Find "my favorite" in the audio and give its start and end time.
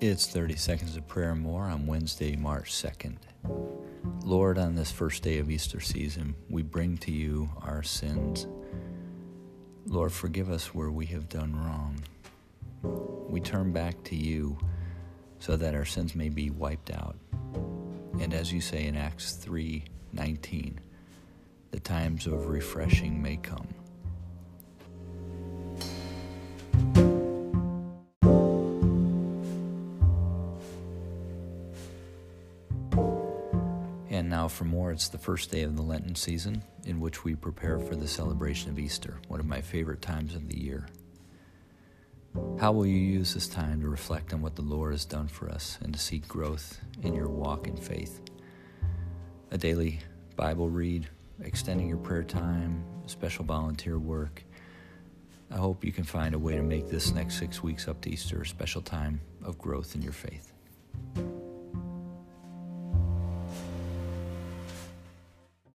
39.46-40.02